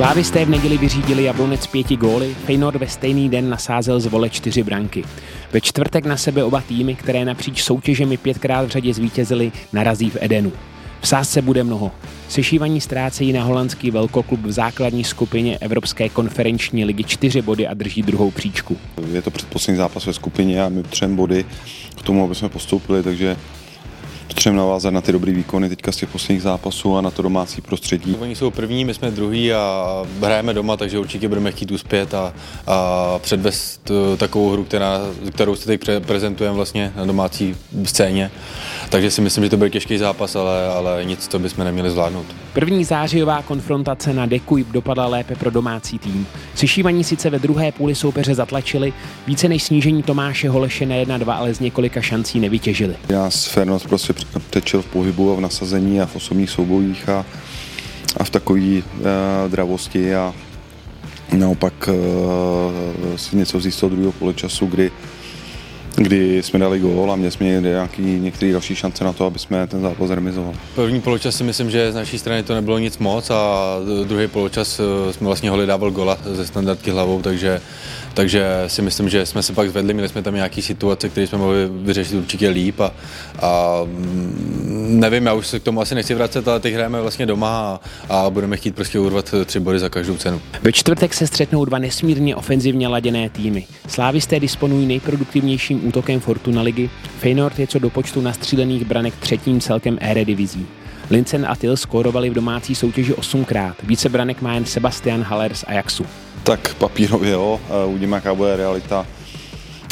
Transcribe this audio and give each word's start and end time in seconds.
Slávisté 0.00 0.44
v 0.44 0.50
neděli 0.50 0.78
vyřídili 0.78 1.24
Jablonec 1.24 1.66
pěti 1.66 1.96
góly, 1.96 2.34
Feynord 2.46 2.76
ve 2.76 2.88
stejný 2.88 3.28
den 3.28 3.50
nasázel 3.50 4.00
z 4.00 4.06
vole 4.06 4.30
čtyři 4.30 4.62
branky. 4.62 5.04
Ve 5.52 5.60
čtvrtek 5.60 6.06
na 6.06 6.16
sebe 6.16 6.44
oba 6.44 6.60
týmy, 6.60 6.94
které 6.94 7.24
napříč 7.24 7.62
soutěžemi 7.62 8.16
pětkrát 8.16 8.66
v 8.66 8.70
řadě 8.70 8.94
zvítězili, 8.94 9.52
narazí 9.72 10.10
v 10.10 10.16
Edenu. 10.20 10.52
V 11.00 11.08
sázce 11.08 11.42
bude 11.42 11.64
mnoho. 11.64 11.90
Sešívaní 12.28 12.80
ztrácejí 12.80 13.32
na 13.32 13.42
holandský 13.42 13.90
velkoklub 13.90 14.40
v 14.40 14.52
základní 14.52 15.04
skupině 15.04 15.58
Evropské 15.58 16.08
konferenční 16.08 16.84
ligy 16.84 17.04
čtyři 17.04 17.42
body 17.42 17.66
a 17.66 17.74
drží 17.74 18.02
druhou 18.02 18.30
příčku. 18.30 18.76
Je 19.12 19.22
to 19.22 19.30
předposlední 19.30 19.76
zápas 19.76 20.06
ve 20.06 20.12
skupině 20.12 20.62
a 20.62 20.68
my 20.68 20.82
třem 20.82 21.16
body 21.16 21.44
k 21.98 22.02
tomu, 22.02 22.24
aby 22.24 22.34
jsme 22.34 22.48
postoupili, 22.48 23.02
takže 23.02 23.36
potřebujeme 24.40 24.62
navázat 24.62 24.94
na 24.94 25.00
ty 25.00 25.12
dobré 25.12 25.32
výkony 25.32 25.68
teďka 25.68 25.92
z 25.92 25.96
těch 25.96 26.08
posledních 26.08 26.42
zápasů 26.42 26.96
a 26.96 27.00
na 27.00 27.10
to 27.10 27.22
domácí 27.22 27.60
prostředí. 27.60 28.16
Oni 28.20 28.36
jsou 28.36 28.50
první, 28.50 28.84
my 28.84 28.94
jsme 28.94 29.10
druhý 29.10 29.52
a 29.52 30.04
hrajeme 30.20 30.54
doma, 30.54 30.76
takže 30.76 30.98
určitě 30.98 31.28
budeme 31.28 31.52
chtít 31.52 31.70
uspět 31.70 32.14
a, 32.14 32.32
a 32.66 33.18
předvést 33.18 33.90
eh, 33.90 34.16
takovou 34.16 34.50
hru, 34.50 34.64
která, 34.64 35.00
kterou 35.30 35.56
si 35.56 35.66
teď 35.66 35.80
prezentujeme 36.06 36.56
vlastně 36.56 36.92
na 36.96 37.04
domácí 37.04 37.56
scéně. 37.84 38.30
Takže 38.88 39.10
si 39.10 39.20
myslím, 39.20 39.44
že 39.44 39.50
to 39.50 39.56
byl 39.56 39.68
těžký 39.68 39.98
zápas, 39.98 40.36
ale, 40.36 40.68
ale 40.68 41.04
nic, 41.04 41.28
co 41.28 41.38
bychom 41.38 41.64
neměli 41.64 41.90
zvládnout. 41.90 42.26
První 42.52 42.84
zářijová 42.84 43.42
konfrontace 43.42 44.14
na 44.14 44.26
Dekuip 44.26 44.68
dopadla 44.68 45.06
lépe 45.06 45.36
pro 45.36 45.50
domácí 45.50 45.98
tým. 45.98 46.26
Sešívaní 46.54 47.04
sice 47.04 47.30
ve 47.30 47.38
druhé 47.38 47.72
půli 47.72 47.94
soupeře 47.94 48.34
zatlačili, 48.34 48.92
více 49.26 49.48
než 49.48 49.62
snížení 49.62 50.02
Tomáše 50.02 50.48
Holeše 50.48 50.86
na 50.86 50.94
1-2, 50.94 51.36
ale 51.36 51.54
z 51.54 51.60
několika 51.60 52.00
šancí 52.00 52.40
nevytěžili. 52.40 52.96
Já 53.08 53.30
s 53.30 53.46
Fernost 53.46 53.86
prostě 53.86 54.12
tečil 54.50 54.82
v 54.82 54.86
pohybu 54.86 55.32
a 55.32 55.34
v 55.34 55.40
nasazení 55.40 56.00
a 56.00 56.06
v 56.06 56.16
osobních 56.16 56.50
soubojích 56.50 57.08
a, 57.08 57.26
a 58.16 58.24
v 58.24 58.30
takové 58.30 58.60
uh, 58.60 58.82
dravosti 59.48 60.14
a 60.14 60.34
naopak 61.32 61.88
uh, 61.88 63.16
si 63.16 63.36
něco 63.36 63.58
vzít 63.58 63.72
z 63.72 63.80
toho 63.80 63.90
druhého 63.90 64.12
poločasu, 64.12 64.66
kdy 64.66 64.90
kdy 66.02 66.42
jsme 66.42 66.58
dali 66.58 66.78
gól 66.78 67.12
a 67.12 67.16
měli 67.16 67.32
jsme 67.32 67.46
nějaký, 67.46 68.02
některé 68.02 68.52
další 68.52 68.74
šance 68.74 69.04
na 69.04 69.12
to, 69.12 69.24
aby 69.26 69.38
jsme 69.38 69.66
ten 69.66 69.80
zápas 69.80 70.10
remizovali. 70.10 70.56
První 70.74 71.00
poločas 71.00 71.36
si 71.36 71.44
myslím, 71.44 71.70
že 71.70 71.92
z 71.92 71.94
naší 71.94 72.18
strany 72.18 72.42
to 72.42 72.54
nebylo 72.54 72.78
nic 72.78 72.98
moc 72.98 73.30
a 73.30 73.76
druhý 74.04 74.28
poločas 74.28 74.80
eh, 74.80 75.12
jsme 75.12 75.26
vlastně 75.26 75.50
holi 75.50 75.66
dával 75.66 75.90
gola 75.90 76.18
ze 76.24 76.46
standardky 76.46 76.90
hlavou, 76.90 77.22
takže, 77.22 77.60
takže 78.14 78.44
si 78.66 78.82
myslím, 78.82 79.08
že 79.08 79.26
jsme 79.26 79.42
se 79.42 79.52
pak 79.52 79.70
zvedli, 79.70 79.94
měli 79.94 80.08
jsme 80.08 80.22
tam 80.22 80.34
nějaké 80.34 80.62
situace, 80.62 81.08
které 81.08 81.26
jsme 81.26 81.38
mohli 81.38 81.68
vyřešit 81.70 82.16
určitě 82.16 82.48
líp 82.48 82.80
a, 82.80 82.92
a 83.42 83.80
mm, 83.84 85.00
nevím, 85.00 85.26
já 85.26 85.32
už 85.32 85.46
se 85.46 85.60
k 85.60 85.62
tomu 85.62 85.80
asi 85.80 85.94
nechci 85.94 86.14
vracet, 86.14 86.48
ale 86.48 86.60
teď 86.60 86.74
hrajeme 86.74 87.00
vlastně 87.00 87.26
doma 87.26 87.80
a, 88.08 88.16
a 88.16 88.30
budeme 88.30 88.56
chtít 88.56 88.74
prostě 88.74 88.98
urvat 88.98 89.34
tři 89.44 89.60
body 89.60 89.78
za 89.78 89.88
každou 89.88 90.16
cenu. 90.16 90.40
Ve 90.62 90.72
čtvrtek 90.72 91.14
se 91.14 91.26
střetnou 91.26 91.64
dva 91.64 91.78
nesmírně 91.78 92.36
ofenzivně 92.36 92.88
laděné 92.88 93.30
týmy. 93.30 93.66
Slávisté 93.88 94.40
disponují 94.40 94.86
nejproduktivnějším 94.86 95.89
útokem 95.90 96.20
Fortuna 96.20 96.62
ligy, 96.62 96.90
Feynord 97.18 97.58
je 97.58 97.66
co 97.66 97.78
do 97.78 97.90
počtu 97.90 98.20
nastřílených 98.20 98.84
branek 98.84 99.14
třetím 99.16 99.60
celkem 99.60 99.98
Eredivizí. 100.00 100.66
Lincen 101.10 101.46
a 101.48 101.56
Till 101.56 101.76
skórovali 101.76 102.30
v 102.30 102.34
domácí 102.34 102.74
soutěži 102.74 103.14
osmkrát. 103.14 103.76
Více 103.82 104.08
branek 104.08 104.42
má 104.42 104.54
jen 104.54 104.64
Sebastian 104.64 105.22
Haller 105.22 105.54
z 105.54 105.64
Ajaxu. 105.66 106.06
Tak 106.42 106.74
papírově 106.74 107.32
jo, 107.32 107.60
uvidíme, 107.86 108.16
jaká 108.16 108.34
bude 108.34 108.56
realita. 108.56 109.06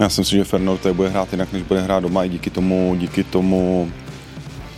Já 0.00 0.08
si 0.08 0.20
myslím, 0.20 0.38
že 0.38 0.44
Fernand 0.44 0.80
tady 0.80 0.94
bude 0.94 1.08
hrát 1.08 1.32
jinak, 1.32 1.52
než 1.52 1.62
bude 1.62 1.80
hrát 1.80 2.00
doma 2.00 2.24
i 2.24 2.28
díky 2.28 2.50
tomu, 2.50 2.96
díky 2.98 3.24
tomu 3.24 3.90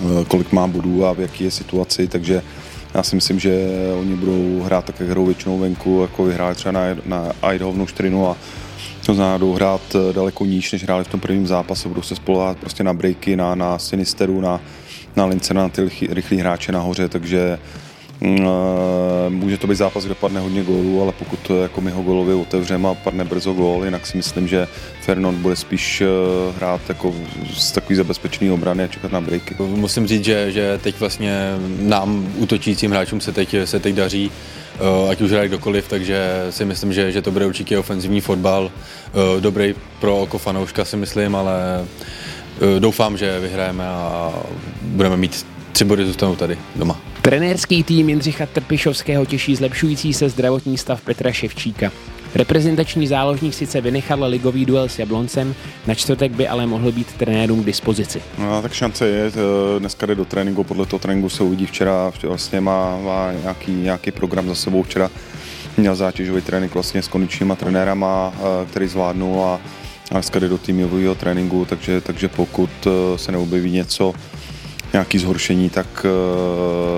eh, 0.00 0.24
kolik 0.28 0.52
má 0.52 0.66
bodů 0.66 1.06
a 1.06 1.12
v 1.12 1.20
jaký 1.20 1.44
je 1.44 1.50
situaci, 1.50 2.08
takže 2.08 2.42
já 2.94 3.02
si 3.02 3.14
myslím, 3.14 3.38
že 3.38 3.68
oni 4.00 4.16
budou 4.16 4.62
hrát 4.62 4.84
tak, 4.84 5.00
jak 5.00 5.08
hrajou 5.08 5.26
většinou 5.26 5.58
venku, 5.58 6.02
jako 6.02 6.24
vyhráli 6.24 6.54
třeba 6.54 6.72
na, 6.72 6.80
na 7.06 7.52
Idahovnu 7.52 7.86
4 7.86 8.12
a 8.26 8.36
to 9.06 9.14
znamená, 9.14 9.38
jdou 9.38 9.54
hrát 9.54 9.80
eh, 9.94 10.12
daleko 10.12 10.44
níž, 10.44 10.72
než 10.72 10.82
hráli 10.82 11.04
v 11.04 11.08
tom 11.08 11.20
prvním 11.20 11.46
zápase, 11.46 11.88
budou 11.88 12.02
se 12.02 12.14
spolovat 12.14 12.58
prostě 12.58 12.84
na 12.84 12.94
breaky, 12.94 13.36
na, 13.36 13.54
na 13.54 13.78
Sinisteru, 13.78 14.40
na, 14.40 14.60
na 15.16 15.24
Lince, 15.24 15.54
na 15.54 15.68
ty 15.68 15.90
rychlí 16.10 16.38
hráče 16.38 16.72
nahoře, 16.72 17.08
takže 17.08 17.58
může 19.28 19.58
to 19.58 19.66
být 19.66 19.76
zápas, 19.76 20.04
kde 20.04 20.14
padne 20.14 20.40
hodně 20.40 20.62
gólů, 20.62 21.02
ale 21.02 21.12
pokud 21.12 21.50
jako 21.62 21.80
my 21.80 21.90
ho 21.90 22.02
gólově 22.02 22.34
otevřeme 22.34 22.88
a 22.88 22.94
padne 22.94 23.24
brzo 23.24 23.52
gól, 23.52 23.84
jinak 23.84 24.06
si 24.06 24.16
myslím, 24.16 24.48
že 24.48 24.68
Fernand 25.00 25.38
bude 25.38 25.56
spíš 25.56 26.00
eh, 26.00 26.06
hrát 26.56 26.80
jako 26.88 27.14
z 27.54 27.72
takový 27.72 27.96
zabezpečený 27.96 28.50
obrany 28.50 28.84
a 28.84 28.86
čekat 28.86 29.12
na 29.12 29.20
breaky. 29.20 29.54
Musím 29.58 30.06
říct, 30.06 30.24
že, 30.24 30.52
že 30.52 30.78
teď 30.82 31.00
vlastně 31.00 31.52
nám, 31.80 32.32
útočícím 32.36 32.90
hráčům 32.90 33.20
se 33.20 33.32
teď, 33.32 33.54
se 33.64 33.80
teď 33.80 33.94
daří 33.94 34.30
Eh, 34.82 35.10
ať 35.10 35.20
už 35.20 35.30
hraje 35.30 35.48
kdokoliv, 35.48 35.88
takže 35.88 36.46
si 36.50 36.64
myslím, 36.64 36.92
že, 36.92 37.12
že 37.12 37.22
to 37.22 37.30
bude 37.30 37.46
určitě 37.46 37.78
ofenzivní 37.78 38.20
fotbal, 38.20 38.70
eh, 38.70 39.40
dobrý 39.40 39.74
pro 40.00 40.20
oko 40.20 40.38
fanouška 40.38 40.84
si 40.84 40.96
myslím, 40.96 41.34
ale 41.34 41.84
eh, 42.76 42.80
doufám, 42.80 43.16
že 43.16 43.40
vyhrajeme 43.40 43.88
a 43.88 44.32
budeme 44.82 45.16
mít 45.16 45.46
tři 45.72 45.84
body 45.84 46.06
zůstanou 46.06 46.36
tady 46.36 46.58
doma. 46.76 47.11
Trenérský 47.22 47.84
tým 47.84 48.08
Jindřicha 48.08 48.46
Trpišovského 48.46 49.26
těší 49.26 49.56
zlepšující 49.56 50.12
se 50.12 50.28
zdravotní 50.28 50.78
stav 50.78 51.00
Petra 51.00 51.32
Ševčíka. 51.32 51.92
Reprezentační 52.34 53.06
záložník 53.06 53.54
sice 53.54 53.80
vynechal 53.80 54.24
ligový 54.24 54.66
duel 54.66 54.88
s 54.88 54.98
Jabloncem, 54.98 55.54
na 55.86 55.94
čtvrtek 55.94 56.32
by 56.32 56.48
ale 56.48 56.66
mohl 56.66 56.92
být 56.92 57.12
trenérům 57.12 57.62
k 57.62 57.66
dispozici. 57.66 58.22
No, 58.38 58.62
tak 58.62 58.72
šance 58.72 59.08
je, 59.08 59.26
eh, 59.26 59.80
dneska 59.80 60.06
jde 60.06 60.14
do 60.14 60.24
tréninku, 60.24 60.64
podle 60.64 60.86
toho 60.86 61.00
tréninku 61.00 61.28
se 61.28 61.42
uvidí 61.42 61.66
včera, 61.66 62.12
vlastně 62.22 62.60
má, 62.60 62.98
má 62.98 63.32
nějaký, 63.32 63.72
nějaký 63.72 64.10
program 64.10 64.48
za 64.48 64.54
sebou 64.54 64.82
včera, 64.82 65.10
měl 65.76 65.94
zátěžový 65.94 66.42
trénink 66.42 66.74
vlastně 66.74 67.02
s 67.02 67.08
konečnýma 67.08 67.54
trenérama, 67.54 68.32
eh, 68.36 68.66
který 68.66 68.88
zvládnul 68.88 69.44
a, 69.44 69.54
a 70.10 70.14
dneska 70.14 70.38
jde 70.38 70.48
do 70.48 70.58
týmového 70.58 71.14
tréninku, 71.14 71.64
takže, 71.64 72.00
takže 72.00 72.28
pokud 72.28 72.70
eh, 72.86 73.18
se 73.18 73.32
neobjeví 73.32 73.70
něco, 73.70 74.14
nějaký 74.92 75.18
zhoršení, 75.18 75.70
tak, 75.70 76.06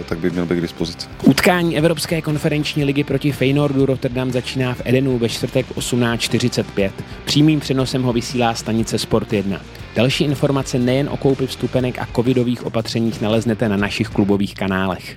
eh, 0.00 0.04
tak 0.04 0.18
by 0.18 0.30
měl 0.30 0.46
být 0.46 0.56
k 0.56 0.60
dispozici. 0.60 1.08
Utkání 1.22 1.78
Evropské 1.78 2.22
konferenční 2.22 2.84
ligy 2.84 3.04
proti 3.04 3.32
Feynordu 3.32 3.86
Rotterdam 3.86 4.32
začíná 4.32 4.74
v 4.74 4.82
Edenu 4.84 5.18
ve 5.18 5.28
čtvrtek 5.28 5.66
18.45. 5.74 6.92
Přímým 7.24 7.60
přenosem 7.60 8.02
ho 8.02 8.12
vysílá 8.12 8.54
stanice 8.54 8.98
Sport 8.98 9.32
1. 9.32 9.60
Další 9.96 10.24
informace 10.24 10.78
nejen 10.78 11.08
o 11.08 11.16
koupi 11.16 11.46
vstupenek 11.46 11.98
a 11.98 12.06
covidových 12.16 12.66
opatřeních 12.66 13.20
naleznete 13.20 13.68
na 13.68 13.76
našich 13.76 14.08
klubových 14.08 14.54
kanálech. 14.54 15.16